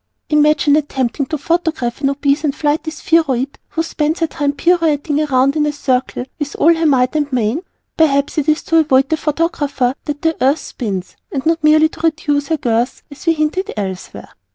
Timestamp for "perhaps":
7.97-8.39